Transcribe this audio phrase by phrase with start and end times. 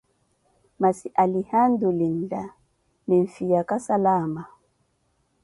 [0.79, 2.51] Masi alihandu linlahi,
[3.07, 4.43] niifhiyaka salama.